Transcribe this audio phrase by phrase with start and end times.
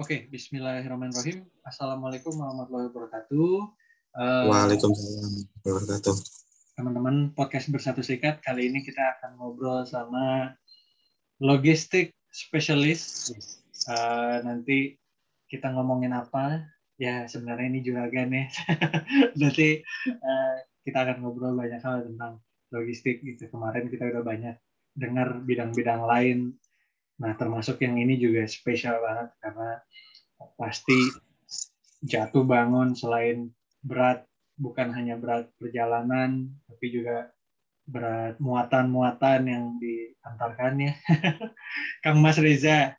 [0.00, 1.44] Oke, Bismillahirrahmanirrahim.
[1.68, 3.52] Assalamualaikum warahmatullahi wabarakatuh.
[4.16, 6.14] Uh, Waalaikumsalam warahmatullahi wabarakatuh.
[6.80, 10.56] Teman-teman podcast bersatu serikat kali ini kita akan ngobrol sama
[11.44, 13.28] logistik spesialis.
[13.84, 14.96] Uh, nanti
[15.52, 16.64] kita ngomongin apa?
[16.96, 18.48] Ya sebenarnya ini juragan ya.
[19.44, 20.56] Nanti uh,
[20.88, 22.40] kita akan ngobrol banyak hal tentang
[22.72, 23.44] logistik gitu.
[23.52, 24.56] Kemarin kita udah banyak
[24.96, 26.56] dengar bidang-bidang lain
[27.20, 29.70] Nah, termasuk yang ini juga spesial banget karena
[30.56, 31.12] pasti
[32.02, 34.26] jatuh bangun selain berat
[34.58, 37.30] bukan hanya berat perjalanan tapi juga
[37.86, 40.92] berat muatan-muatan yang diantarkannya.
[42.02, 42.94] Kang Mas Reza,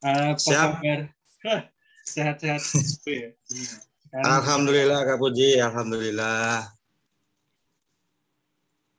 [0.00, 0.80] apa Siap.
[0.80, 1.00] kabar?
[2.14, 2.62] Sehat-sehat.
[3.10, 3.34] Iya.
[4.10, 6.66] Alhamdulillah Kak Puji, Alhamdulillah.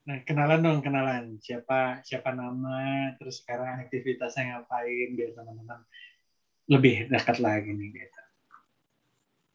[0.01, 1.37] Nah, kenalan dong, kenalan.
[1.37, 5.85] Siapa siapa nama, terus sekarang aktivitasnya ngapain biar teman-teman
[6.65, 8.21] lebih dekat lagi nih gitu.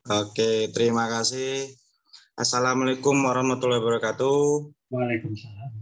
[0.06, 1.66] Oke, terima kasih.
[2.38, 4.70] Assalamualaikum warahmatullahi wabarakatuh.
[4.94, 5.72] Waalaikumsalam.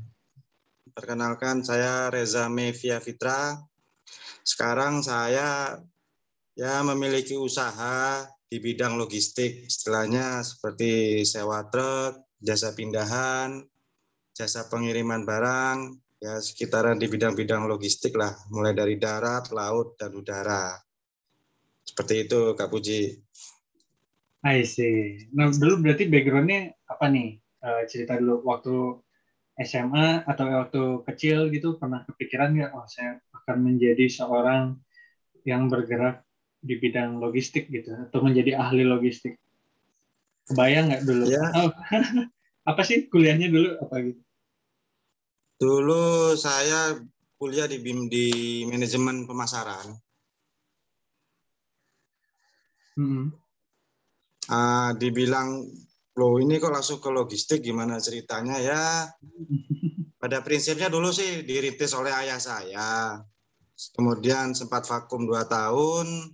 [0.96, 3.60] Perkenalkan saya Reza Mevia Fitra.
[4.40, 5.76] Sekarang saya
[6.56, 13.60] ya memiliki usaha di bidang logistik, istilahnya seperti sewa truk, jasa pindahan,
[14.34, 20.74] jasa pengiriman barang ya sekitaran di bidang-bidang logistik lah, mulai dari darat, laut, dan udara.
[21.84, 23.12] Seperti itu, Kak Puji.
[24.44, 25.28] I see.
[25.36, 27.38] Nah, dulu berarti backgroundnya apa nih?
[27.64, 28.76] Uh, cerita dulu waktu
[29.56, 34.80] SMA atau waktu kecil gitu pernah kepikiran nggak, oh saya akan menjadi seorang
[35.44, 36.24] yang bergerak
[36.64, 39.36] di bidang logistik gitu, atau menjadi ahli logistik?
[40.48, 41.24] Kebayang nggak dulu?
[41.28, 41.44] Ya.
[41.56, 41.70] Oh,
[42.70, 44.23] apa sih kuliahnya dulu apa gitu?
[45.54, 46.98] Dulu saya
[47.38, 48.26] kuliah di BIM di
[48.66, 49.94] manajemen pemasaran.
[52.94, 53.30] Hmm.
[54.44, 55.66] Uh, dibilang
[56.14, 58.82] lo ini kok langsung ke logistik gimana ceritanya ya?
[60.20, 63.20] Pada prinsipnya dulu sih dirintis oleh ayah saya.
[63.74, 66.32] Kemudian sempat vakum dua tahun.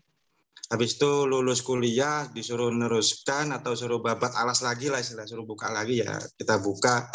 [0.70, 5.66] Habis itu lulus kuliah disuruh neruskan atau suruh babat alas lagi lah istilah suruh buka
[5.74, 7.10] lagi ya kita buka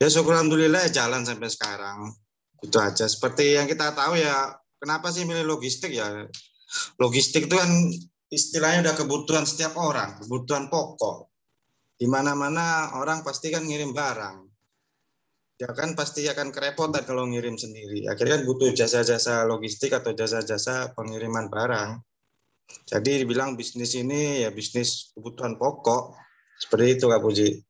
[0.00, 2.08] Ya syukur alhamdulillah ya jalan sampai sekarang.
[2.64, 3.04] Itu aja.
[3.04, 6.24] Seperti yang kita tahu ya, kenapa sih milih logistik ya?
[6.96, 7.68] Logistik itu kan
[8.32, 11.28] istilahnya udah kebutuhan setiap orang, kebutuhan pokok.
[12.00, 14.48] Di mana-mana orang pasti kan ngirim barang.
[15.60, 18.08] Ya kan pasti akan kerepotan kalau ngirim sendiri.
[18.08, 22.00] Akhirnya kan butuh jasa-jasa logistik atau jasa-jasa pengiriman barang.
[22.88, 26.16] Jadi dibilang bisnis ini ya bisnis kebutuhan pokok.
[26.56, 27.60] Seperti itu Kak Puji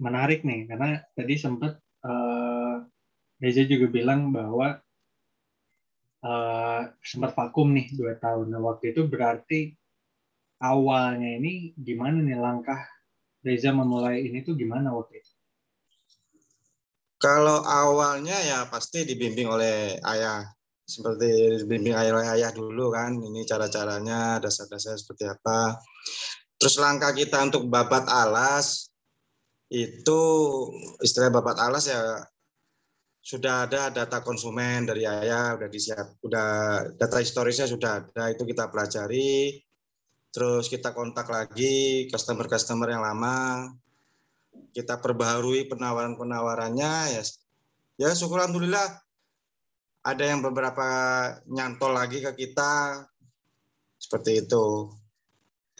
[0.00, 2.80] menarik nih karena tadi sempat uh,
[3.40, 4.80] Reza juga bilang bahwa
[6.24, 8.52] uh, sempat vakum nih dua tahun.
[8.52, 9.76] Nah waktu itu berarti
[10.60, 12.80] awalnya ini gimana nih langkah
[13.40, 15.32] Reza memulai ini tuh gimana waktu itu?
[17.20, 20.44] Kalau awalnya ya pasti dibimbing oleh ayah
[20.84, 25.80] seperti dibimbing oleh ayah dulu kan ini cara-caranya dasar-dasar seperti apa.
[26.60, 28.89] Terus langkah kita untuk babat alas
[29.70, 30.20] itu
[30.98, 32.26] istilah bapak alas ya
[33.20, 36.48] sudah ada data konsumen dari ayah udah disiap udah
[36.98, 39.62] data historisnya sudah ada itu kita pelajari.
[40.30, 43.70] Terus kita kontak lagi customer customer yang lama.
[44.74, 47.22] Kita perbaharui penawaran penawarannya ya.
[47.98, 48.98] Ya syukur alhamdulillah
[50.00, 50.88] ada yang beberapa
[51.46, 53.04] nyantol lagi ke kita.
[54.00, 54.90] Seperti itu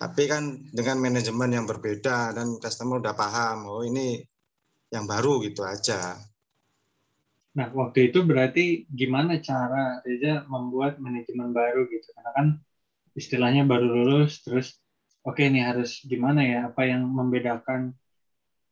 [0.00, 4.24] tapi kan dengan manajemen yang berbeda dan customer udah paham, oh ini
[4.88, 6.16] yang baru gitu aja.
[7.52, 12.16] Nah, waktu itu berarti gimana cara Reza membuat manajemen baru gitu?
[12.16, 12.46] Karena kan
[13.12, 14.80] istilahnya baru lulus, terus
[15.20, 16.58] oke okay, ini harus gimana ya?
[16.72, 17.92] Apa yang membedakan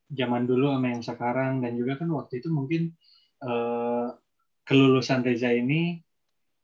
[0.08, 1.60] zaman dulu sama yang sekarang?
[1.60, 2.96] Dan juga kan waktu itu mungkin
[3.44, 4.08] eh,
[4.64, 6.00] kelulusan Reza ini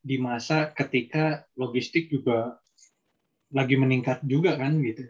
[0.00, 2.63] di masa ketika logistik juga
[3.54, 5.06] lagi meningkat juga kan gitu.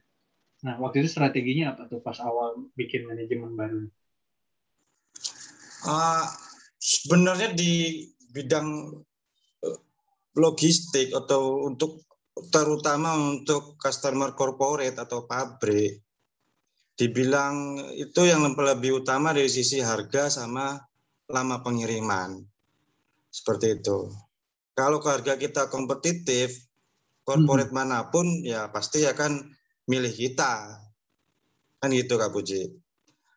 [0.69, 3.89] Nah waktu itu strateginya apa tuh pas awal bikin manajemen baru?
[5.85, 6.25] Uh,
[6.81, 9.01] sebenarnya di bidang
[9.65, 9.79] eh,
[10.37, 12.05] logistik atau untuk
[12.53, 16.03] terutama untuk customer corporate atau pabrik
[16.95, 20.79] dibilang itu yang lebih utama dari sisi harga sama
[21.31, 22.43] lama pengiriman
[23.31, 24.11] seperti itu
[24.75, 26.55] kalau harga kita kompetitif
[27.25, 27.77] korporat hmm.
[27.77, 29.51] mana pun ya pasti akan
[29.89, 30.81] milih kita.
[31.81, 32.85] Kan gitu Kak Puji.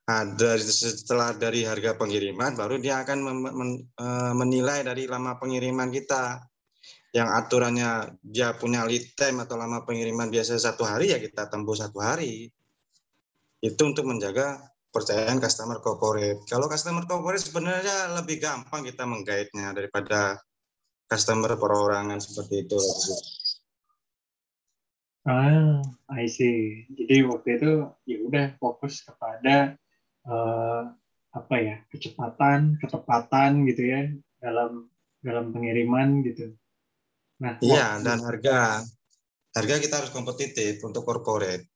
[0.07, 5.35] Nah, dari, setelah dari harga pengiriman baru dia akan men, men, e, menilai dari lama
[5.39, 6.43] pengiriman kita.
[7.15, 11.79] yang aturannya dia punya lead time atau lama pengiriman biasa satu hari ya kita tembus
[11.81, 12.51] satu hari
[13.63, 14.59] itu untuk menjaga
[14.91, 16.45] percayaan customer corporate.
[16.45, 20.37] Kalau customer corporate sebenarnya lebih gampang kita menggait-nya daripada
[21.09, 22.79] customer perorangan seperti itu.
[25.27, 26.87] Ah, I see.
[26.87, 27.71] Jadi waktu itu
[28.07, 29.75] ya udah fokus kepada
[30.23, 30.87] uh,
[31.35, 34.07] apa ya kecepatan, ketepatan gitu ya
[34.39, 34.87] dalam
[35.19, 36.55] dalam pengiriman gitu.
[37.43, 38.87] Nah, iya dan harga
[39.51, 41.67] harga kita harus kompetitif untuk corporate.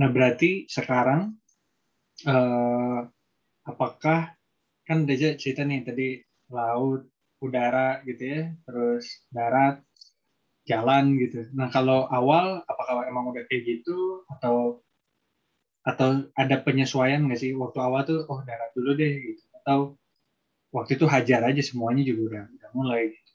[0.00, 1.36] Nah berarti sekarang
[2.24, 3.00] uh,
[3.68, 4.32] apakah
[4.88, 6.08] kan Deja cerita nih tadi
[6.48, 7.04] laut,
[7.42, 9.82] udara gitu ya, terus darat,
[10.66, 11.46] jalan gitu.
[11.54, 14.82] Nah kalau awal apakah emang udah kayak gitu atau
[15.86, 19.94] atau ada penyesuaian nggak sih waktu awal tuh oh darat dulu deh gitu atau
[20.74, 23.32] waktu itu hajar aja semuanya juga udah udah mulai gitu.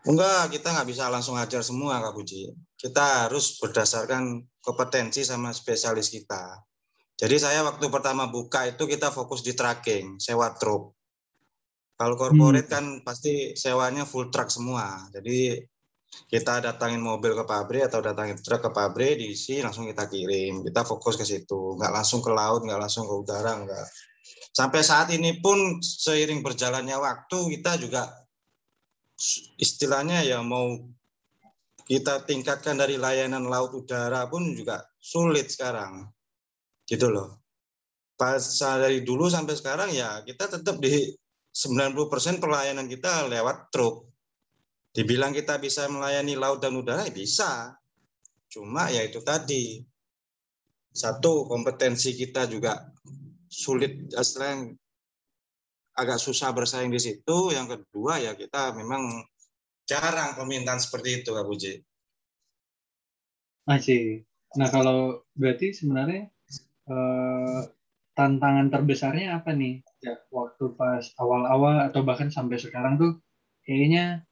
[0.00, 2.50] Enggak, kita nggak bisa langsung hajar semua Kak Puji.
[2.74, 6.56] Kita harus berdasarkan kompetensi sama spesialis kita.
[7.20, 10.96] Jadi saya waktu pertama buka itu kita fokus di tracking, sewa truk.
[12.00, 12.72] Kalau corporate hmm.
[12.72, 15.04] kan pasti sewanya full truck semua.
[15.12, 15.60] Jadi
[16.30, 20.62] kita datangin mobil ke pabrik atau datangin truk ke pabrik diisi langsung kita kirim.
[20.62, 21.74] Kita fokus ke situ.
[21.78, 23.86] Nggak langsung ke laut nggak langsung ke udara nggak.
[24.54, 28.10] Sampai saat ini pun seiring berjalannya waktu kita juga
[29.58, 30.78] istilahnya ya mau
[31.86, 36.06] kita tingkatkan dari layanan laut udara pun juga sulit sekarang.
[36.86, 37.42] Gitu loh.
[38.18, 38.42] Pas
[38.78, 41.10] dari dulu sampai sekarang ya kita tetap di
[41.50, 44.09] 90% pelayanan kita lewat truk
[44.90, 47.78] Dibilang kita bisa melayani laut dan udara, ya bisa.
[48.50, 49.86] Cuma ya itu tadi.
[50.90, 52.90] Satu, kompetensi kita juga
[53.46, 54.74] sulit, selain
[55.94, 57.54] agak susah bersaing di situ.
[57.54, 59.22] Yang kedua ya kita memang
[59.86, 61.72] jarang permintaan seperti itu, Kak Puji.
[63.70, 64.26] Masih.
[64.58, 66.26] Nah kalau berarti sebenarnya
[66.90, 67.60] eh,
[68.18, 69.86] tantangan terbesarnya apa nih?
[70.02, 73.12] Ya, waktu pas awal-awal atau bahkan sampai sekarang tuh
[73.62, 74.26] kayaknya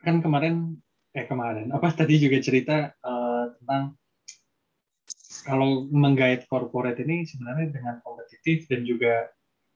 [0.00, 0.76] kan kemarin
[1.10, 3.98] eh kemarin apa tadi juga cerita uh, tentang
[5.44, 9.28] kalau menggait corporate ini sebenarnya dengan kompetitif dan juga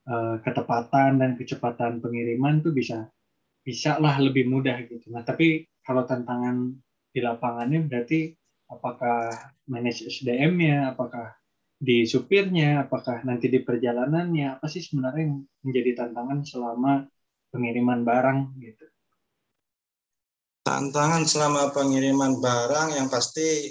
[0.09, 3.09] uh, ketepatan dan kecepatan pengiriman tuh bisa
[3.65, 5.09] bisa lah lebih mudah gitu.
[5.09, 6.77] Nah tapi kalau tantangan
[7.11, 8.37] di lapangannya berarti
[8.69, 9.33] apakah
[9.69, 11.33] manage SDM-nya, apakah
[11.81, 16.93] di supirnya, apakah nanti di perjalanannya, apa sih sebenarnya yang menjadi tantangan selama
[17.53, 18.85] pengiriman barang gitu?
[20.65, 23.69] Tantangan selama pengiriman barang yang pasti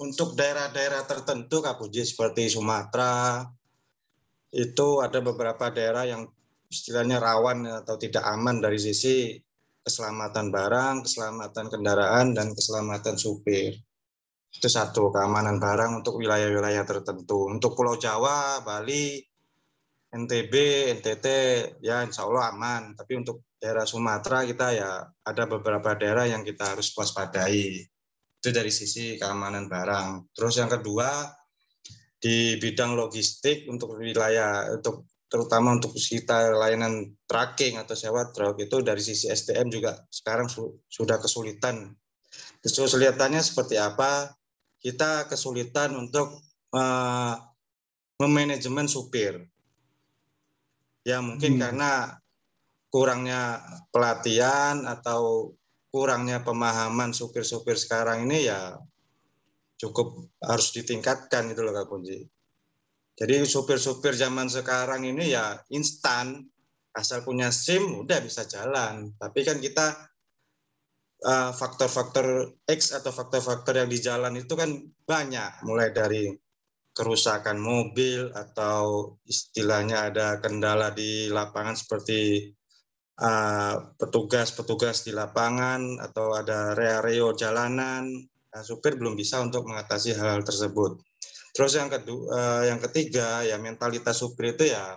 [0.00, 3.44] untuk daerah-daerah tertentu Kak Puji seperti Sumatera
[4.48, 6.24] itu ada beberapa daerah yang
[6.72, 9.36] istilahnya rawan atau tidak aman dari sisi
[9.84, 13.76] keselamatan barang, keselamatan kendaraan dan keselamatan supir.
[14.48, 17.52] Itu satu keamanan barang untuk wilayah-wilayah tertentu.
[17.52, 19.20] Untuk Pulau Jawa, Bali,
[20.12, 20.52] NTB,
[21.00, 21.26] NTT
[21.84, 22.96] ya insya Allah aman.
[22.96, 24.90] Tapi untuk daerah Sumatera kita ya
[25.22, 27.86] ada beberapa daerah yang kita harus waspadai.
[28.42, 30.34] Itu dari sisi keamanan barang.
[30.34, 31.30] Terus yang kedua
[32.18, 38.82] di bidang logistik untuk wilayah untuk terutama untuk kita layanan tracking atau sewa truk itu
[38.82, 41.94] dari sisi SDM juga sekarang su sudah kesulitan.
[42.58, 44.34] Kesulitannya seperti apa?
[44.82, 46.42] Kita kesulitan untuk
[46.74, 47.34] uh,
[48.18, 49.38] memanajemen supir.
[51.06, 51.62] Ya mungkin hmm.
[51.62, 52.21] karena
[52.92, 55.52] kurangnya pelatihan atau
[55.88, 58.76] kurangnya pemahaman supir-supir sekarang ini ya
[59.80, 62.20] cukup harus ditingkatkan itu loh Kak Kunci.
[63.16, 66.44] Jadi supir-supir zaman sekarang ini ya instan,
[66.96, 69.12] asal punya SIM udah bisa jalan.
[69.16, 69.86] Tapi kan kita
[71.26, 74.70] eh, faktor-faktor uh, X atau faktor-faktor yang di jalan itu kan
[75.04, 76.32] banyak, mulai dari
[76.92, 82.52] kerusakan mobil atau istilahnya ada kendala di lapangan seperti
[84.00, 88.08] petugas-petugas di lapangan atau ada reo-reo jalanan,
[88.50, 90.98] nah, supir belum bisa untuk mengatasi hal-hal tersebut.
[91.52, 94.96] Terus yang kedua, uh, yang ketiga ya mentalitas supir itu ya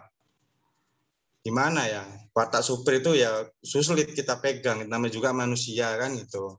[1.44, 6.58] gimana ya watak supir itu ya sulit kita pegang, namanya juga manusia kan gitu.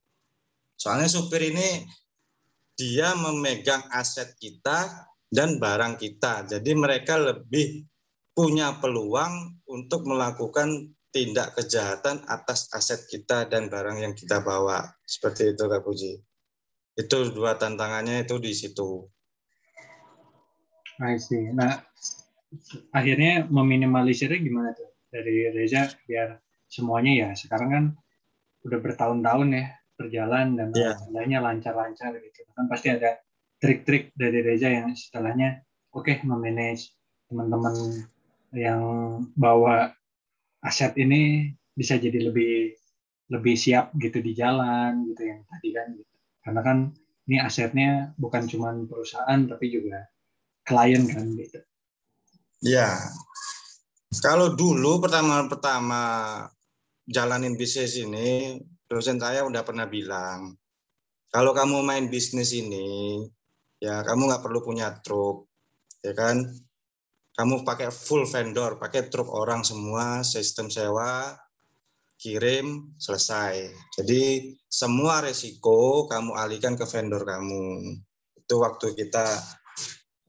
[0.76, 1.82] Soalnya supir ini
[2.76, 7.88] dia memegang aset kita dan barang kita, jadi mereka lebih
[8.36, 14.85] punya peluang untuk melakukan tindak kejahatan atas aset kita dan barang yang kita bawa.
[15.08, 16.20] Seperti itu Kak Puji.
[16.92, 19.08] Itu dua tantangannya itu di situ.
[21.00, 21.56] I see.
[21.56, 21.80] Nah,
[22.92, 26.37] akhirnya meminimalisirnya gimana tuh dari Reza biar
[26.68, 27.85] semuanya ya sekarang kan
[28.68, 31.40] udah bertahun-tahun ya berjalan dan yeah.
[31.40, 33.16] lancar-lancar gitu kan pasti ada
[33.56, 35.64] trik-trik dari Reza yang setelahnya
[35.96, 36.92] oke okay, memanage
[37.32, 38.04] teman-teman
[38.52, 38.80] yang
[39.35, 39.96] bawa
[40.66, 42.75] aset ini bisa jadi lebih
[43.30, 46.14] lebih siap gitu di jalan gitu yang tadi kan gitu.
[46.46, 46.78] karena kan
[47.26, 50.06] ini asetnya bukan cuma perusahaan tapi juga
[50.66, 51.58] klien kan gitu.
[52.62, 52.99] Ya,
[54.23, 56.02] kalau dulu pertama-pertama
[57.06, 58.58] jalanin bisnis ini,
[58.90, 60.58] dosen saya udah pernah bilang,
[61.30, 63.23] kalau kamu main bisnis ini,
[63.78, 65.46] ya kamu nggak perlu punya truk,
[66.02, 66.42] ya kan?
[67.37, 71.37] Kamu pakai full vendor, pakai truk orang semua, sistem sewa,
[72.16, 73.69] kirim, selesai.
[74.00, 77.93] Jadi semua resiko kamu alihkan ke vendor kamu.
[78.40, 79.37] Itu waktu kita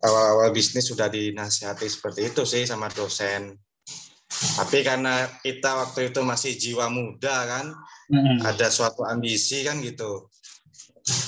[0.03, 3.55] awal-awal bisnis sudah dinasihati seperti itu sih sama dosen.
[4.59, 7.65] Tapi karena kita waktu itu masih jiwa muda kan,
[8.11, 8.43] hmm.
[8.43, 10.27] ada suatu ambisi kan gitu.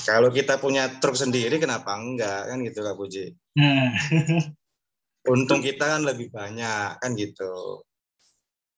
[0.04, 3.32] Kalau kita punya truk sendiri kenapa enggak kan gitu Kak Puji.
[3.56, 3.90] Hmm.
[5.28, 7.84] Untung kita kan lebih banyak kan gitu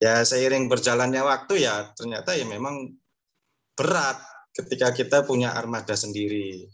[0.03, 2.91] ya seiring berjalannya waktu ya ternyata ya memang
[3.79, 4.19] berat
[4.51, 6.67] ketika kita punya armada sendiri.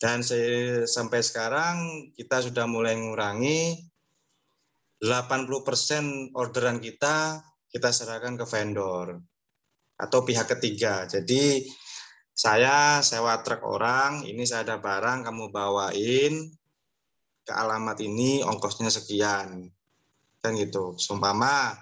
[0.00, 3.76] Dan sampai sekarang kita sudah mulai mengurangi
[5.04, 9.20] 80% orderan kita kita serahkan ke vendor
[10.00, 11.04] atau pihak ketiga.
[11.04, 11.68] Jadi
[12.32, 16.48] saya sewa truk orang, ini saya ada barang kamu bawain
[17.50, 19.66] ke alamat ini ongkosnya sekian.
[20.38, 20.94] Kan gitu.
[20.94, 21.74] Sumpama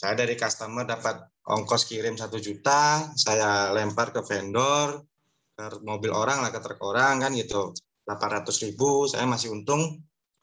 [0.00, 5.04] saya dari customer dapat ongkos kirim satu juta, saya lempar ke vendor,
[5.52, 7.76] ke mobil orang lah, ke truk orang kan gitu.
[8.08, 10.00] 800 ribu, saya masih untung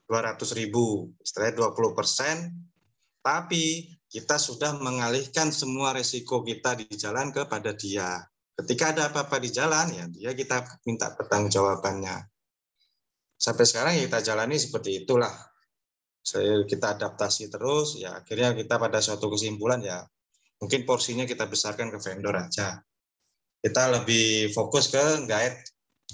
[0.07, 2.55] 200 ribu, istilahnya 20 persen.
[3.19, 8.23] Tapi kita sudah mengalihkan semua resiko kita di jalan kepada dia.
[8.55, 12.15] Ketika ada apa-apa di jalan, ya dia kita minta pertanggungjawabannya.
[13.39, 15.31] Sampai sekarang kita jalani seperti itulah
[16.19, 20.03] saya kita adaptasi terus ya akhirnya kita pada suatu kesimpulan ya
[20.59, 22.83] mungkin porsinya kita besarkan ke vendor aja
[23.63, 25.57] kita lebih fokus ke guide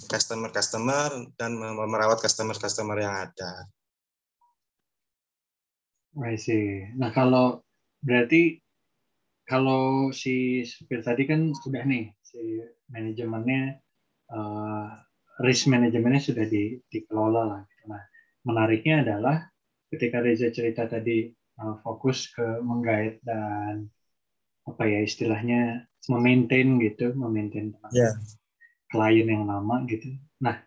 [0.10, 1.56] customer-customer dan
[1.88, 3.52] merawat customer-customer yang ada.
[6.20, 6.90] I see.
[6.96, 7.64] Nah kalau
[8.04, 8.60] berarti
[9.48, 13.80] kalau si supir tadi kan sudah nih si manajemennya
[14.32, 14.90] uh,
[15.44, 17.62] risk manajemennya sudah di, dikelola lah.
[17.68, 17.84] Gitu.
[17.92, 18.04] Nah
[18.46, 19.50] menariknya adalah
[19.90, 23.90] ketika Reza cerita tadi uh, fokus ke menggait dan
[24.66, 28.14] apa ya istilahnya memaintain gitu, memaintain yeah.
[28.90, 30.14] klien yang lama gitu.
[30.42, 30.62] Nah,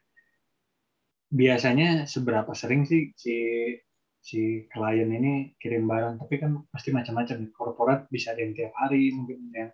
[1.30, 3.36] biasanya seberapa sering sih si
[4.18, 6.22] si klien ini kirim barang?
[6.22, 7.50] Tapi kan pasti macam-macam.
[7.54, 9.70] Korporat bisa ada yang tiap hari mungkin yang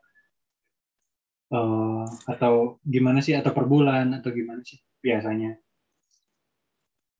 [1.53, 5.59] uh, atau gimana sih atau per bulan atau gimana sih biasanya?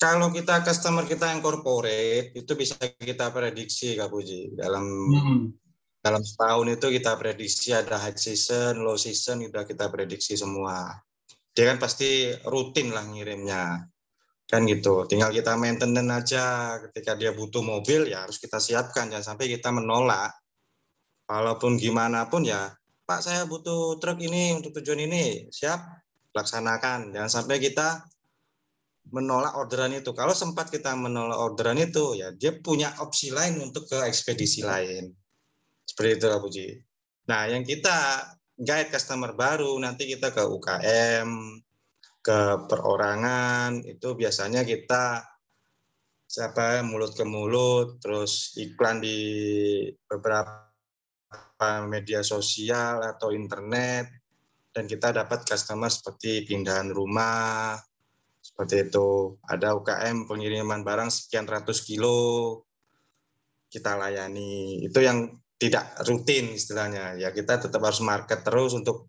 [0.05, 5.41] kalau kita customer kita yang corporate itu bisa kita prediksi Kak Puji dalam hmm.
[6.05, 10.93] dalam setahun itu kita prediksi ada high season, low season sudah kita prediksi semua.
[11.57, 13.89] Dia kan pasti rutin lah ngirimnya
[14.45, 15.09] kan gitu.
[15.09, 19.73] Tinggal kita maintenance aja ketika dia butuh mobil ya harus kita siapkan jangan sampai kita
[19.73, 20.37] menolak.
[21.25, 22.69] Walaupun gimana pun ya
[23.05, 25.81] Pak saya butuh truk ini untuk tujuan ini siap
[26.33, 27.13] laksanakan.
[27.13, 28.01] Jangan sampai kita
[29.13, 30.17] menolak orderan itu.
[30.17, 35.13] Kalau sempat kita menolak orderan itu, ya dia punya opsi lain untuk ke ekspedisi lain.
[35.85, 36.67] Seperti itu, Pak Puji.
[37.29, 38.25] Nah, yang kita
[38.57, 41.29] guide customer baru, nanti kita ke UKM,
[42.25, 42.39] ke
[42.73, 45.21] perorangan, itu biasanya kita
[46.25, 49.21] siapa mulut ke mulut, terus iklan di
[50.09, 50.74] beberapa
[51.87, 54.11] media sosial atau internet,
[54.75, 57.79] dan kita dapat customer seperti pindahan rumah,
[58.43, 59.39] seperti itu.
[59.47, 62.61] Ada UKM pengiriman barang sekian ratus kilo
[63.73, 64.85] kita layani.
[64.85, 67.17] Itu yang tidak rutin istilahnya.
[67.17, 69.09] Ya kita tetap harus market terus untuk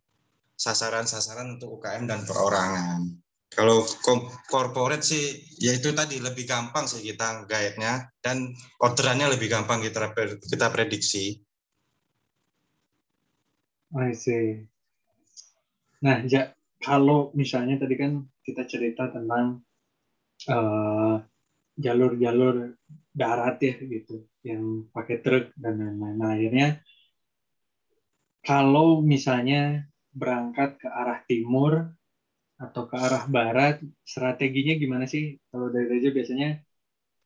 [0.55, 3.25] sasaran-sasaran untuk UKM dan perorangan.
[3.55, 3.87] Kalau
[4.51, 8.51] corporate sih, ya itu tadi lebih gampang sih kita guide-nya dan
[8.83, 10.11] orderannya lebih gampang kita
[10.43, 11.39] kita prediksi.
[13.93, 14.65] I see.
[16.01, 16.49] Nah, ja,
[16.81, 19.61] kalau misalnya tadi kan kita cerita tentang
[20.49, 21.15] eh,
[21.75, 22.77] jalur-jalur
[23.15, 26.17] darat ya gitu yang pakai truk dan lain-lain.
[26.17, 26.67] Nah, akhirnya
[28.45, 31.91] kalau misalnya berangkat ke arah timur
[32.55, 35.35] atau ke arah barat, strateginya gimana sih?
[35.51, 36.49] Kalau dari Reza biasanya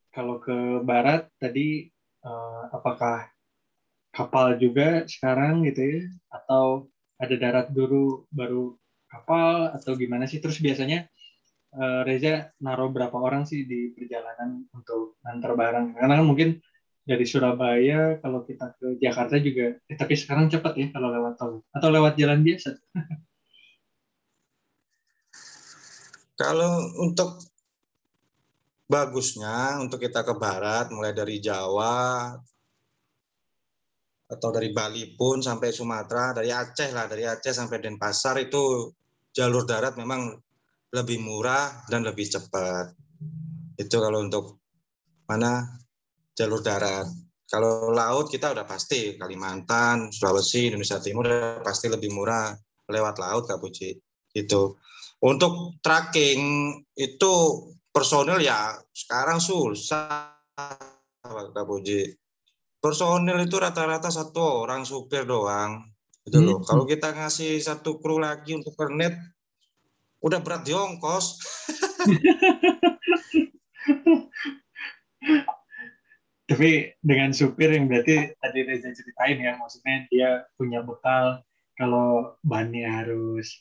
[0.09, 1.85] kalau ke barat tadi
[2.25, 3.29] uh, apakah
[4.19, 5.99] kapal juga sekarang gitu ya?
[6.27, 8.75] Atau ada darat dulu baru
[9.07, 10.43] kapal atau gimana sih?
[10.43, 11.07] Terus biasanya
[11.79, 15.95] uh, Reza naruh berapa orang sih di perjalanan untuk antar barang?
[15.95, 16.59] Karena kan mungkin
[17.07, 21.63] dari Surabaya kalau kita ke Jakarta juga eh, tapi sekarang cepat ya kalau lewat tol.
[21.71, 22.75] Atau lewat jalan biasa.
[26.39, 27.35] Kalau untuk
[28.87, 32.31] bagusnya untuk kita ke barat mulai dari Jawa
[34.29, 38.93] atau dari Bali pun sampai Sumatera, dari Aceh lah, dari Aceh sampai Denpasar itu
[39.33, 40.37] jalur darat memang
[40.93, 42.93] lebih murah dan lebih cepat.
[43.73, 44.61] Itu kalau untuk
[45.25, 45.65] mana
[46.37, 47.09] jalur darat.
[47.49, 52.53] Kalau laut kita udah pasti Kalimantan, Sulawesi, Indonesia Timur udah pasti lebih murah
[52.85, 53.97] lewat laut Kak Puji.
[54.37, 54.77] Itu.
[55.25, 56.41] Untuk tracking
[56.93, 57.33] itu
[57.89, 60.29] personil ya sekarang susah
[61.25, 62.18] Kak Puji
[62.79, 65.83] personil itu rata-rata satu orang supir doang
[66.27, 66.57] gitu loh.
[66.59, 66.67] Hmm.
[66.67, 69.15] Kalau kita ngasih satu kru lagi untuk kernet
[70.23, 71.39] udah berat di ongkos.
[76.49, 81.45] Tapi dengan supir yang berarti tadi Reza ceritain ya, maksudnya dia punya bekal
[81.77, 83.53] kalau bannya harus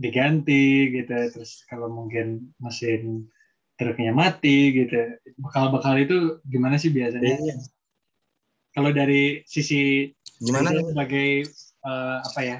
[0.00, 3.28] diganti gitu, terus kalau mungkin mesin
[3.76, 7.36] truknya mati gitu, bekal-bekal itu gimana sih biasanya?
[7.36, 7.60] Iya
[8.72, 10.08] kalau dari sisi
[10.40, 11.46] gimana sebagai
[11.84, 12.58] uh, apa ya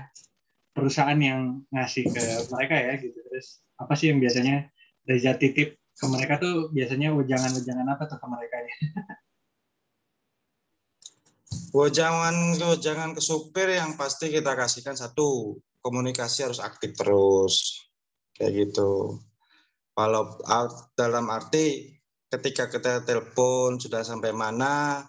[0.73, 4.69] perusahaan yang ngasih ke mereka ya gitu terus apa sih yang biasanya
[5.03, 8.75] Reza titip ke mereka tuh biasanya wejangan-wejangan apa tuh ke mereka ya?
[11.73, 17.89] Wejangan wejangan ke supir yang pasti kita kasihkan satu komunikasi harus aktif terus
[18.37, 19.21] kayak gitu.
[19.93, 20.37] Kalau
[20.97, 21.97] dalam arti
[22.29, 25.05] ketika kita telepon sudah sampai mana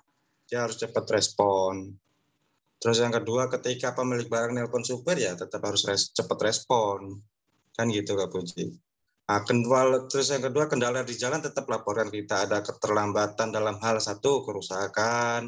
[0.47, 1.93] dia harus cepat respon.
[2.83, 7.23] Terus yang kedua, ketika pemilik barang nelpon supir ya tetap harus res, cepat respon.
[7.73, 8.75] Kan gitu Kak Puji.
[9.23, 12.43] Nah, kendala, terus yang kedua, kendala di jalan tetap laporan kita.
[12.43, 15.47] Ada keterlambatan dalam hal satu, kerusakan,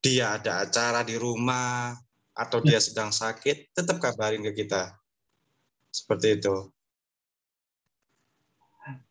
[0.00, 1.92] dia ada acara di rumah,
[2.32, 4.96] atau dia sedang sakit, tetap kabarin ke kita.
[5.92, 6.72] Seperti itu.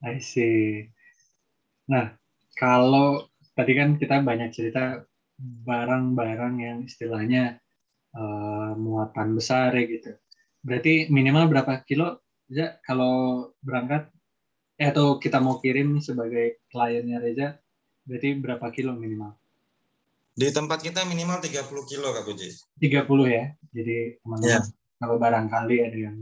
[0.01, 0.89] I see.
[1.85, 2.17] Nah,
[2.57, 5.05] kalau tadi kan kita banyak cerita
[5.39, 7.57] barang-barang yang istilahnya
[8.15, 10.11] uh, muatan besar ya gitu.
[10.59, 14.09] Berarti minimal berapa kilo Reza kalau berangkat
[14.81, 17.47] eh, atau kita mau kirim sebagai kliennya Reza
[18.03, 19.37] berarti berapa kilo minimal?
[20.33, 22.47] Di tempat kita minimal 30 kilo Kak Puji.
[22.79, 23.43] 30 ya.
[23.75, 24.63] Jadi teman-teman yeah.
[24.97, 26.17] kalau barangkali ada yang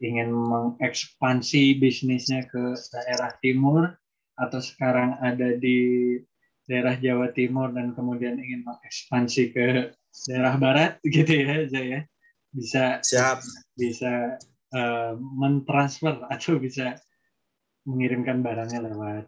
[0.00, 3.94] ingin mengekspansi bisnisnya ke daerah timur
[4.40, 6.16] atau sekarang ada di
[6.70, 9.90] daerah Jawa Timur dan kemudian ingin mengekspansi ke
[10.30, 12.00] daerah Barat gitu ya, ya
[12.54, 13.42] bisa siap
[13.74, 14.38] bisa
[14.74, 16.94] uh, mentransfer atau bisa
[17.86, 19.24] mengirimkan barangnya lewat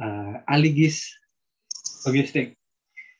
[0.00, 1.12] uh, Aligis
[2.08, 2.56] logistik.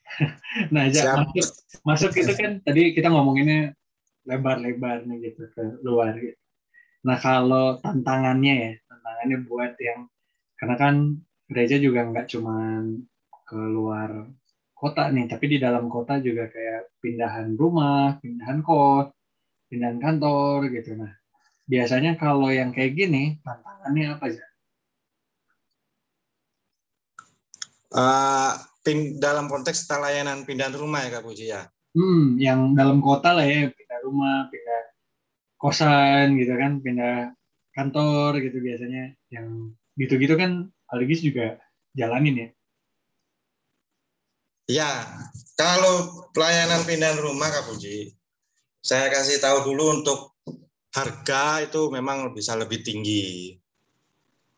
[0.72, 1.48] nah, aja masuk
[1.84, 3.76] masuk itu kan tadi kita ngomonginnya
[4.24, 6.40] lebar-lebar nih gitu ke luar gitu.
[7.04, 10.08] Nah kalau tantangannya ya tantangannya buat yang
[10.56, 10.94] karena kan
[11.48, 13.04] gereja juga nggak cuman
[13.48, 14.28] keluar
[14.76, 19.10] kota nih, tapi di dalam kota juga kayak pindahan rumah, pindahan kos,
[19.66, 20.94] pindahan kantor gitu.
[20.94, 21.10] Nah,
[21.66, 24.46] biasanya kalau yang kayak gini tantangannya apa sih?
[27.88, 28.52] Uh,
[28.84, 31.66] pin, dalam konteks layanan pindahan rumah ya Kak Puji ya?
[31.96, 34.82] Hmm, yang dalam kota lah ya, pindah rumah, pindah
[35.56, 37.32] kosan gitu kan, pindah
[37.72, 39.16] kantor gitu biasanya.
[39.32, 41.58] Yang gitu-gitu kan Aligis juga
[41.96, 42.48] jalanin ya.
[44.68, 45.08] Ya,
[45.56, 48.12] kalau pelayanan pindahan rumah Kak Puji,
[48.84, 50.36] saya kasih tahu dulu untuk
[50.92, 53.56] harga itu memang bisa lebih tinggi.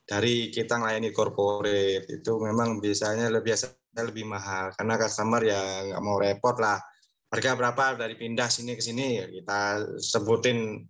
[0.03, 3.71] Dari kita melayani corporate itu memang biasanya lebih biasa
[4.03, 4.75] lebih mahal.
[4.75, 5.63] Karena customer ya
[5.95, 6.83] nggak mau repot lah.
[7.31, 10.83] Harga berapa dari pindah sini ke sini kita sebutin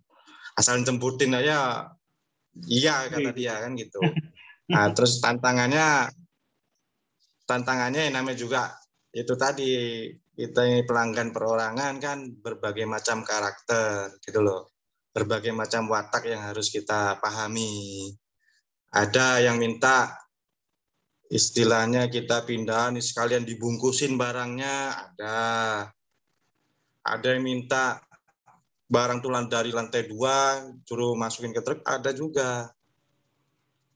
[0.57, 1.93] asal jemputin aja.
[2.57, 4.01] Iya kata dia kan gitu.
[4.71, 6.07] Nah terus tantangannya
[7.43, 8.80] tantangannya yang namanya juga
[9.11, 9.71] itu tadi
[10.31, 14.71] kita ini pelanggan perorangan kan berbagai macam karakter gitu loh.
[15.11, 18.07] Berbagai macam watak yang harus kita pahami.
[18.95, 20.15] Ada yang minta
[21.27, 24.75] istilahnya kita pindah nih sekalian dibungkusin barangnya.
[25.11, 25.39] Ada.
[27.03, 27.99] Ada yang minta
[28.87, 32.71] barang tulan dari lantai dua suruh masukin ke truk ada juga.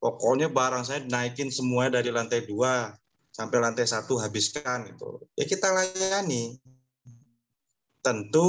[0.04, 2.92] Pokoknya barang saya naikin semua dari lantai dua
[3.36, 6.56] sampai lantai satu habiskan itu ya kita layani
[8.00, 8.48] tentu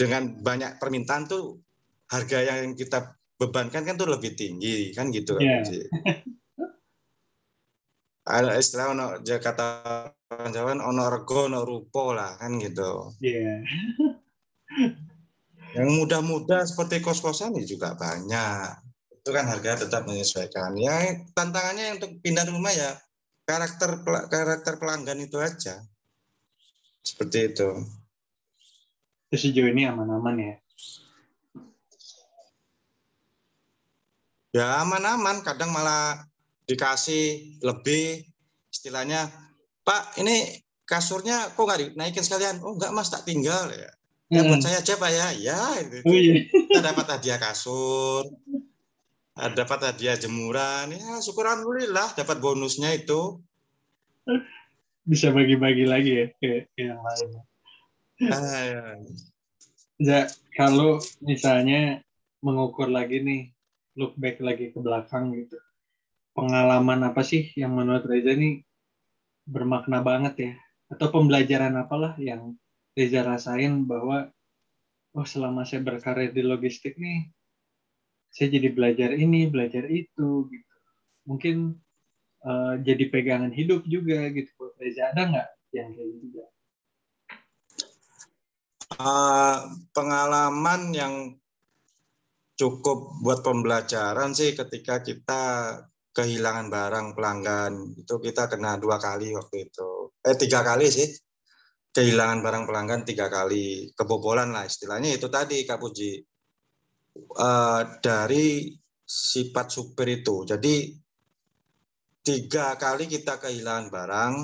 [0.00, 1.60] dengan banyak permintaan tuh
[2.08, 5.60] harga yang kita bebankan kan tuh lebih tinggi kan gitu yeah.
[8.24, 9.68] ada istilah ono kata
[10.32, 13.12] Jawa ono rego ono rupo lah kan gitu.
[13.20, 13.62] Yeah.
[15.76, 18.80] yang mudah-mudah seperti kos-kosan ini juga banyak.
[19.20, 20.74] Itu kan harga tetap menyesuaikan.
[20.78, 22.96] Ya tantangannya untuk pindah rumah ya
[23.44, 25.84] karakter karakter pelanggan itu aja.
[27.04, 27.68] Seperti itu.
[29.34, 30.54] Sejauh ini aman-aman ya?
[34.54, 36.22] Ya aman-aman, kadang malah
[36.70, 38.22] dikasih lebih
[38.70, 39.26] istilahnya,
[39.82, 42.62] Pak ini kasurnya kok nggak dinaikin sekalian?
[42.62, 43.90] Oh enggak mas, tak tinggal ya.
[44.32, 44.64] Ya buat hmm.
[44.64, 45.26] saya aja Pak ya.
[45.36, 45.98] Ya itu.
[46.06, 46.46] Oh, iya.
[46.48, 48.30] Kita dapat hadiah kasur,
[49.34, 50.94] dapat hadiah jemuran.
[50.94, 53.42] Ya syukur alhamdulillah dapat bonusnya itu.
[55.04, 57.28] Bisa bagi-bagi lagi ya ke, ke yang lain.
[58.30, 58.82] Ah, ya.
[60.00, 60.20] ya,
[60.54, 62.00] kalau misalnya
[62.40, 63.42] mengukur lagi nih
[63.98, 65.58] look back lagi ke belakang gitu
[66.34, 68.60] pengalaman apa sih yang menurut Reza ini
[69.46, 70.52] bermakna banget ya
[70.90, 72.58] atau pembelajaran apalah yang
[72.94, 74.30] Reza rasain bahwa
[75.14, 77.30] oh selama saya berkarir di logistik nih
[78.34, 80.74] saya jadi belajar ini belajar itu gitu.
[81.24, 81.78] Mungkin
[82.42, 84.74] uh, jadi pegangan hidup juga gitu.
[84.76, 86.44] Reza ada nggak yang kayak gitu
[89.00, 89.56] uh,
[89.90, 91.14] pengalaman yang
[92.54, 95.42] cukup buat pembelajaran sih ketika kita
[96.14, 97.98] kehilangan barang pelanggan.
[97.98, 100.14] Itu kita kena dua kali waktu itu.
[100.22, 101.08] Eh tiga kali sih.
[101.94, 103.90] Kehilangan barang pelanggan tiga kali.
[103.94, 105.14] Kebobolan lah istilahnya.
[105.14, 106.22] Itu tadi Kak Puji
[107.16, 108.72] uh, dari
[109.04, 110.90] sifat supir itu jadi
[112.24, 114.34] tiga kali kita kehilangan barang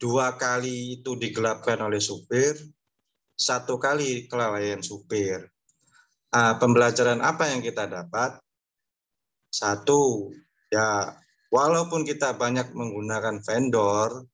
[0.00, 2.56] dua kali itu digelapkan oleh supir
[3.34, 5.48] satu kali kelalaian supir
[6.34, 8.38] uh, pembelajaran apa yang kita dapat?
[9.50, 10.30] Satu,
[10.70, 11.10] ya
[11.50, 14.30] walaupun kita banyak menggunakan vendor,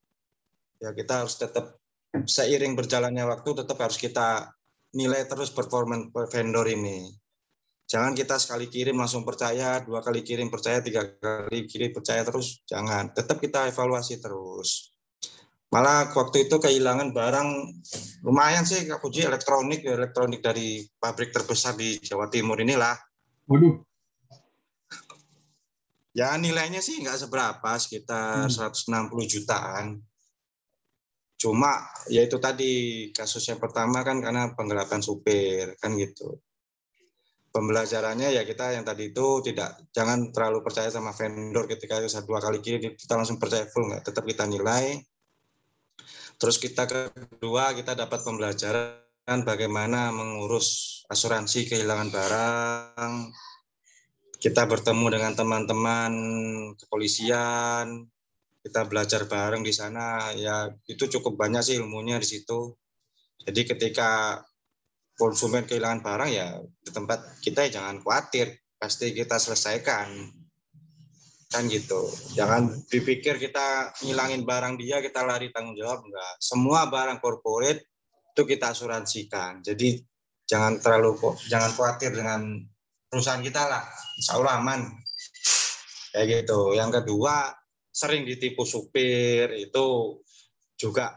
[0.77, 1.81] ya kita harus tetap
[2.13, 4.53] seiring berjalannya waktu tetap harus kita
[4.93, 7.13] nilai terus performa vendor ini.
[7.87, 12.67] Jangan kita sekali kirim langsung percaya, dua kali kirim percaya, tiga kali kirim percaya terus,
[12.67, 13.15] jangan.
[13.15, 14.97] Tetap kita evaluasi terus.
[15.71, 17.49] Malah waktu itu kehilangan barang
[18.23, 22.95] lumayan sih Kak Puji elektronik elektronik dari pabrik terbesar di Jawa Timur inilah.
[23.51, 23.83] Waduh.
[26.15, 29.11] Ya nilainya sih nggak seberapa sekitar hmm.
[29.11, 30.01] 160 jutaan.
[31.37, 32.73] Cuma ya itu tadi
[33.13, 36.41] kasus yang pertama kan karena penggelapan supir kan gitu.
[37.57, 42.37] Pembelajarannya ya kita yang tadi itu tidak jangan terlalu percaya sama vendor ketika itu dua
[42.45, 45.01] kali kiri kita langsung percaya full nggak tetap kita nilai
[46.37, 53.15] Terus kita kedua kita dapat pembelajaran bagaimana mengurus asuransi kehilangan barang.
[54.37, 56.13] Kita bertemu dengan teman-teman
[56.77, 58.05] kepolisian,
[58.61, 62.77] kita belajar bareng di sana ya itu cukup banyak sih ilmunya di situ.
[63.41, 64.45] Jadi ketika
[65.17, 70.13] konsumen kehilangan barang ya di tempat kita ya jangan khawatir, pasti kita selesaikan.
[71.49, 72.11] Kan gitu.
[72.37, 76.05] Jangan dipikir kita ngilangin barang dia kita lari tanggung jawab.
[76.05, 76.33] Enggak.
[76.43, 77.89] Semua barang corporate
[78.37, 79.65] itu kita asuransikan.
[79.65, 79.97] Jadi
[80.45, 81.17] jangan terlalu
[81.49, 82.61] jangan khawatir dengan
[83.09, 83.83] perusahaan kita lah.
[84.21, 84.81] Insya Allah aman.
[86.13, 86.77] Kayak gitu.
[86.77, 87.57] Yang kedua
[87.89, 89.49] sering ditipu supir.
[89.57, 90.19] Itu
[90.77, 91.15] juga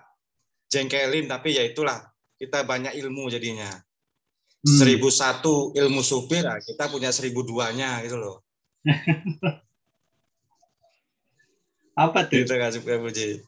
[0.71, 1.99] jengkelin tapi ya itulah.
[2.39, 3.67] Kita banyak ilmu jadinya
[4.65, 4.77] hmm.
[4.79, 8.37] seribu satu ilmu supir lah kita punya seribu duanya gitu loh
[11.99, 12.47] Apa tuh?
[12.47, 13.43] Itu kasih Puji.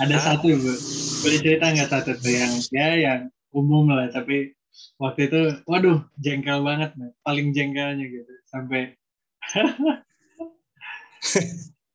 [0.00, 0.24] Ada Hah?
[0.32, 0.72] satu, Bu.
[1.20, 3.20] Boleh cerita nggak satu tuh yang ya yang
[3.52, 4.56] umum lah, tapi
[4.96, 7.12] waktu itu, waduh, jengkel banget, nih.
[7.22, 8.96] paling jengkelnya gitu, sampai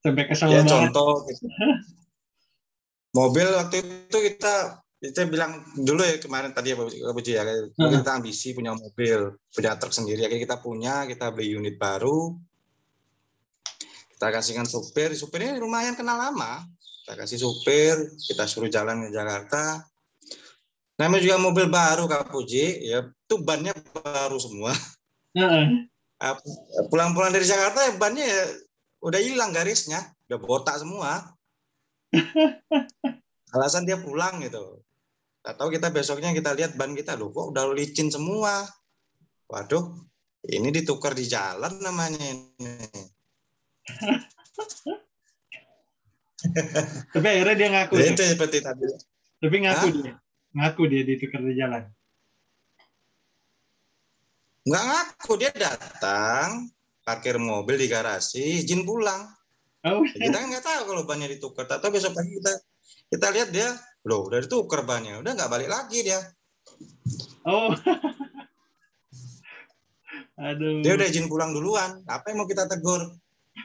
[0.05, 0.71] sampai kesal ya, banget.
[0.71, 1.43] contoh, gitu.
[3.17, 6.91] mobil waktu itu kita kita bilang dulu ya kemarin tadi ya Pak
[7.23, 7.43] ya,
[8.03, 12.35] kita ambisi punya mobil, punya truk sendiri, ya kita punya, kita beli unit baru,
[14.19, 16.67] kita kasihkan supir supirnya lumayan kenal lama.
[17.07, 17.95] Kita kasih supir
[18.27, 19.87] kita suruh jalan ke Jakarta.
[20.99, 22.83] Namanya juga mobil baru Kak Puji.
[22.83, 24.75] Ya itu bannya baru semua.
[26.91, 28.43] Pulang-pulang dari Jakarta ya bannya ya
[28.99, 30.03] udah hilang garisnya.
[30.27, 31.31] Udah botak semua.
[33.55, 34.83] Alasan dia pulang gitu
[35.39, 38.67] atau kita besoknya kita lihat ban kita loh kok udah licin semua
[39.47, 39.95] waduh
[40.45, 42.75] ini ditukar di jalan namanya ini
[47.13, 47.93] Tapi akhirnya dia ngaku.
[47.99, 48.83] Ya, itu seperti tadi.
[49.39, 49.95] Tapi ngaku Hah?
[49.95, 50.13] dia.
[50.49, 51.83] ngaku dia ditukar di jalan.
[54.65, 56.71] Nggak ngaku dia datang
[57.05, 59.27] parkir mobil di garasi, izin pulang.
[59.83, 60.03] Oh.
[60.03, 61.67] Kita kan nggak tahu kalau bannya ditukar.
[61.67, 62.53] Atau besok pagi kita
[63.09, 63.69] kita lihat dia,
[64.05, 66.21] loh udah ditukar bannya, udah nggak balik lagi dia.
[67.43, 67.73] Oh.
[70.39, 70.79] Aduh.
[70.85, 71.99] Dia udah izin pulang duluan.
[72.07, 73.11] Apa yang mau kita tegur?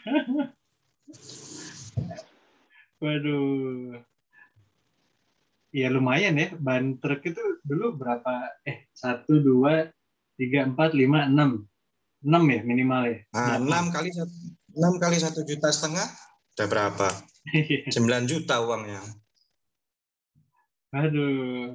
[3.04, 4.00] Waduh.
[5.70, 6.50] Ya lumayan ya.
[6.58, 8.58] Ban truk itu dulu berapa?
[8.66, 9.86] Eh, satu, dua,
[10.34, 11.62] tiga, empat, lima, enam.
[12.24, 13.18] Enam ya minimal ya?
[13.36, 14.34] Nah, enam kali satu,
[14.74, 16.08] enam kali satu juta setengah,
[16.56, 17.08] udah berapa?
[17.94, 19.04] Sembilan juta uangnya.
[20.94, 21.74] Aduh.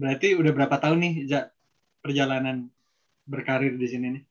[0.00, 1.52] Berarti udah berapa tahun nih, Jak,
[2.00, 2.72] perjalanan
[3.28, 4.22] berkarir di sini nih?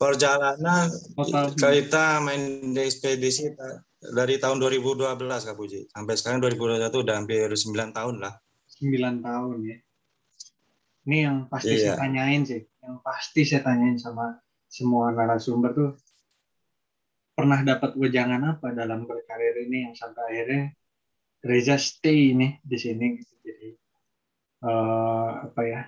[0.00, 1.52] Perjalanan Total.
[1.54, 3.54] kita main di ekspedisi
[4.02, 5.86] dari tahun 2012 Kak Puji.
[5.92, 8.34] Sampai sekarang 2021 udah hampir 9 tahun lah.
[8.82, 9.78] 9 tahun ya.
[11.06, 11.94] Ini yang pasti iya.
[11.94, 12.66] saya tanyain sih.
[12.82, 15.90] Yang pasti saya tanyain sama semua narasumber tuh
[17.36, 20.64] pernah dapat wejangan apa dalam berkarir ini yang sampai akhirnya
[21.42, 23.34] Reza stay ini di sini gitu.
[23.42, 23.68] Jadi
[24.62, 25.80] uh, apa ya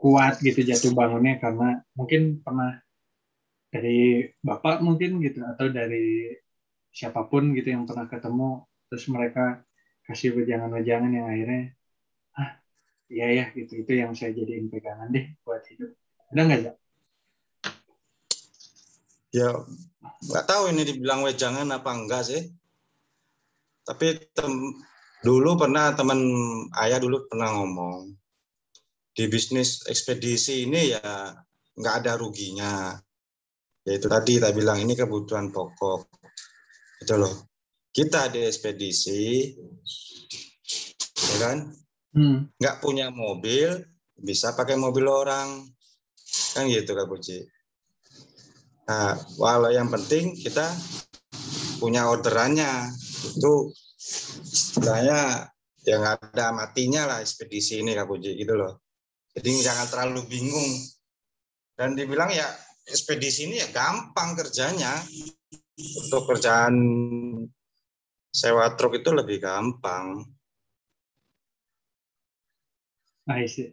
[0.00, 2.80] kuat gitu jatuh bangunnya karena mungkin pernah
[3.72, 6.32] dari bapak mungkin gitu atau dari
[6.92, 9.64] siapa pun gitu yang pernah ketemu terus mereka
[10.04, 11.62] kasih wejangan-wejangan yang akhirnya
[12.36, 12.56] ah
[13.12, 13.84] iya ya gitu.
[13.84, 15.92] Itu yang saya jadiin pegangan deh buat hidup.
[16.32, 16.72] Ada nggak ya
[19.32, 19.48] ya
[20.28, 22.52] nggak tahu ini dibilang wejangan apa enggak sih
[23.82, 24.52] tapi tem
[25.22, 26.18] dulu pernah teman
[26.82, 28.10] ayah dulu pernah ngomong
[29.12, 31.36] di bisnis ekspedisi ini ya
[31.76, 32.96] nggak ada ruginya.
[33.82, 36.06] Yaitu tadi kita bilang ini kebutuhan pokok.
[37.02, 37.50] Itu loh.
[37.92, 39.52] Kita di ekspedisi,
[41.12, 41.68] ya kan?
[42.16, 42.48] Hmm.
[42.56, 43.84] Nggak punya mobil,
[44.16, 45.66] bisa pakai mobil orang.
[46.56, 47.44] Kan gitu Kak Puji.
[48.88, 50.72] Nah, walau yang penting kita
[51.76, 52.88] punya orderannya.
[53.22, 53.70] Itu
[54.42, 55.50] istilahnya
[55.86, 58.82] yang ada matinya lah ekspedisi ini Kak Puji gitu loh.
[59.34, 60.72] Jadi jangan terlalu bingung.
[61.72, 62.46] Dan dibilang ya
[62.86, 64.98] ekspedisi ini ya gampang kerjanya.
[65.72, 66.76] Untuk kerjaan
[68.30, 70.22] sewa truk itu lebih gampang.
[73.26, 73.70] Nah, isi.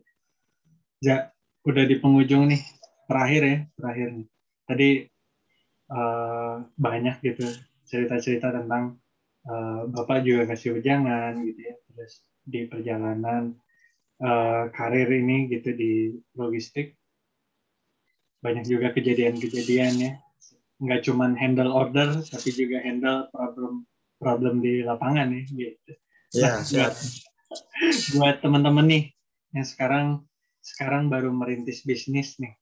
[1.01, 1.33] Ya,
[1.65, 2.62] udah di penghujung nih.
[3.09, 4.07] Terakhir ya, terakhir.
[4.69, 4.89] Tadi
[5.89, 7.45] uh, banyak gitu
[7.89, 9.01] cerita-cerita tentang
[9.47, 11.75] uh, Bapak juga kasih ujangan gitu ya.
[11.93, 13.54] Terus di perjalanan
[14.23, 15.93] uh, karir ini gitu di
[16.36, 16.97] logistik
[18.39, 20.13] banyak juga kejadian-kejadian ya
[20.80, 23.84] nggak cuma handle order tapi juga handle problem
[24.19, 25.91] problem di lapangan ya gitu.
[26.39, 26.91] Ya, nah,
[28.15, 29.04] buat teman-teman nih
[29.56, 30.08] yang sekarang
[30.63, 32.56] sekarang baru merintis bisnis nih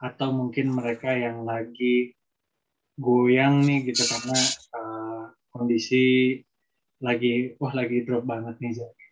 [0.00, 2.16] atau mungkin mereka yang lagi
[2.96, 4.38] goyang nih gitu karena
[5.50, 6.36] kondisi
[7.00, 9.04] lagi wah lagi drop banget nih jadi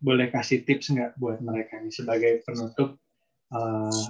[0.00, 2.96] boleh kasih tips nggak buat mereka nih sebagai penutup
[3.52, 4.04] uh,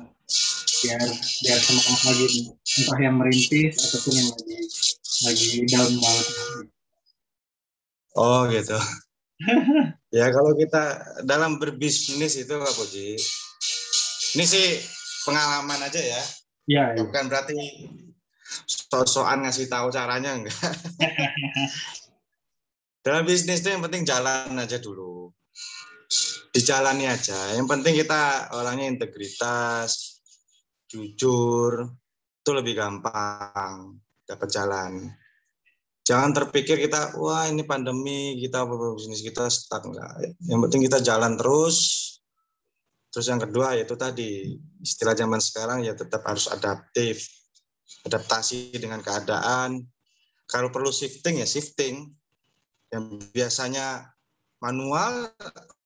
[0.81, 1.03] biar
[1.45, 2.45] biar semangat lagi nih.
[2.55, 4.59] entah yang merintis ataupun yang lagi
[5.21, 6.27] lagi down banget.
[8.17, 8.79] Oh gitu.
[10.19, 10.85] ya kalau kita
[11.25, 13.17] dalam berbisnis itu Kak Puji,
[14.37, 14.81] ini sih
[15.29, 16.23] pengalaman aja ya.
[16.71, 16.85] Iya.
[16.97, 17.03] Ya.
[17.05, 17.57] Bukan berarti
[18.67, 20.55] so-soan ngasih tahu caranya enggak.
[23.07, 25.33] dalam bisnis itu yang penting jalan aja dulu
[26.51, 27.55] dijalani aja.
[27.55, 30.21] Yang penting kita orangnya integritas,
[30.91, 31.87] jujur,
[32.43, 34.93] itu lebih gampang dapat jalan.
[36.03, 40.35] Jangan terpikir kita, wah ini pandemi, kita bisnis kita stuck enggak.
[40.43, 42.09] Yang penting kita jalan terus.
[43.11, 47.27] Terus yang kedua yaitu tadi, istilah zaman sekarang ya tetap harus adaptif.
[48.07, 49.85] Adaptasi dengan keadaan.
[50.49, 52.11] Kalau perlu shifting ya shifting.
[52.91, 54.11] Yang biasanya
[54.59, 55.31] manual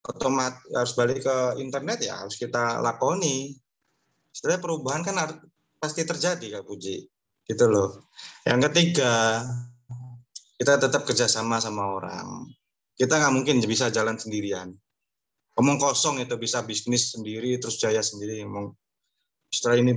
[0.04, 3.52] otomat harus balik ke internet ya harus kita lakoni.
[4.32, 5.36] Setelah perubahan kan
[5.76, 7.04] pasti terjadi Kak Puji.
[7.44, 8.08] Gitu loh.
[8.48, 9.44] Yang ketiga,
[10.56, 12.48] kita tetap kerjasama sama orang.
[12.96, 14.72] Kita nggak mungkin bisa jalan sendirian.
[15.54, 18.42] Ngomong kosong itu bisa bisnis sendiri, terus jaya sendiri.
[18.42, 18.72] Ngomong
[19.52, 19.92] setelah ini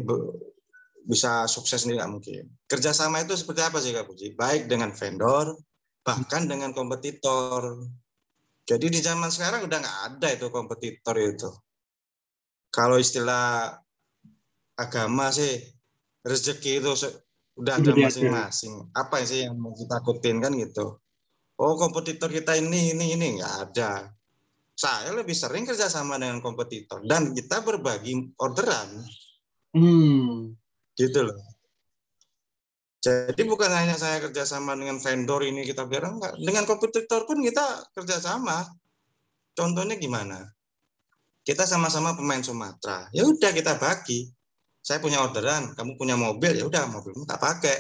[1.08, 2.44] bisa sukses sendiri nggak mungkin.
[2.68, 4.36] Kerjasama itu seperti apa sih Kak Puji?
[4.36, 5.56] Baik dengan vendor,
[6.04, 7.88] bahkan dengan kompetitor.
[8.68, 11.48] Jadi di zaman sekarang udah nggak ada itu kompetitor itu.
[12.68, 13.80] Kalau istilah
[14.76, 15.56] agama sih
[16.28, 16.92] rezeki itu
[17.56, 18.92] udah ada masing-masing.
[18.92, 21.00] Apa sih yang mau kita takutin kan gitu.
[21.58, 24.14] oh kompetitor kita ini ini ini nggak ada.
[24.78, 29.02] Saya lebih sering kerjasama dengan kompetitor dan kita berbagi orderan.
[29.74, 30.54] Hmm.
[30.98, 31.38] Gitu loh.
[32.98, 36.34] Jadi bukan hanya saya kerjasama dengan vendor ini kita biar enggak.
[36.42, 38.66] Dengan kompetitor pun kita kerjasama.
[39.54, 40.44] Contohnya gimana?
[41.46, 43.08] Kita sama-sama pemain Sumatera.
[43.16, 44.28] Ya udah kita bagi.
[44.84, 47.78] Saya punya orderan, kamu punya mobil, ya udah mobilmu tak pakai.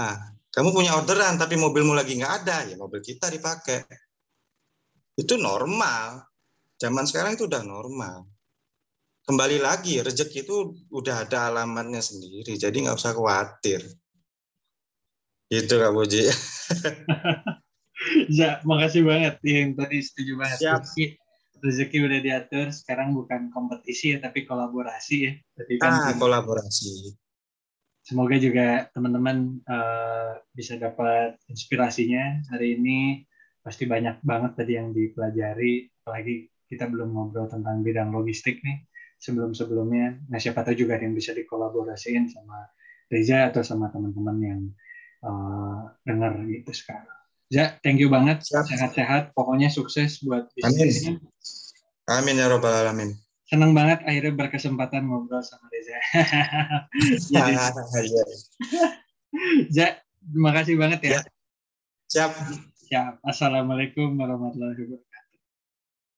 [0.00, 0.16] Nah,
[0.52, 3.84] kamu punya orderan tapi mobilmu lagi nggak ada, ya mobil kita dipakai.
[5.16, 6.24] Itu normal.
[6.80, 8.24] Zaman sekarang itu udah normal.
[9.28, 13.84] Kembali lagi, rezeki itu udah ada alamatnya sendiri, jadi nggak usah khawatir.
[15.50, 16.24] Itu Kak Boji.
[18.40, 20.58] ya, makasih banget yang tadi setuju banget.
[20.62, 20.82] Siap.
[21.60, 25.32] Rezeki udah diatur, sekarang bukan kompetisi ya, tapi kolaborasi ya.
[25.60, 27.12] Jadi kan ah, kolaborasi
[28.10, 33.22] semoga juga teman-teman uh, bisa dapat inspirasinya hari ini
[33.62, 38.82] pasti banyak banget tadi yang dipelajari apalagi kita belum ngobrol tentang bidang logistik nih
[39.20, 42.66] sebelum-sebelumnya nah siapa tahu juga ada yang bisa dikolaborasiin sama
[43.10, 44.60] Reza atau sama teman-teman yang
[45.22, 47.08] uh, dengar gitu sekarang
[47.50, 51.18] Ja, thank you banget sehat-sehat pokoknya sukses buat bisnisnya
[52.06, 52.38] Amin.
[52.38, 53.10] Amin ya robbal alamin
[53.50, 55.98] senang banget akhirnya berkesempatan ngobrol sama Reza.
[57.34, 57.52] Jadi,
[59.74, 61.10] ja, terima kasih banget ya.
[61.18, 61.20] ya.
[62.06, 62.30] Siap.
[62.86, 63.14] Siap.
[63.26, 65.09] Assalamualaikum warahmatullahi wabarakatuh.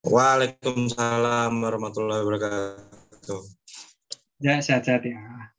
[0.03, 3.43] Waalaikumsalam warahmatullahi wabarakatuh.
[4.43, 5.52] Ya, sehat-sehat ya.